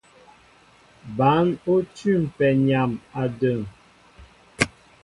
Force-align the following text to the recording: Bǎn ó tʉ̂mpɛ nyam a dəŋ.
Bǎn 1.17 1.45
ó 1.71 1.75
tʉ̂mpɛ 1.95 2.47
nyam 2.67 2.91
a 3.21 3.23
dəŋ. 3.39 3.61